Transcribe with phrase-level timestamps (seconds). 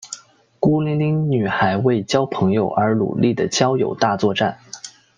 [0.59, 4.57] 孤零零女孩为交朋友而努力的交友大作战。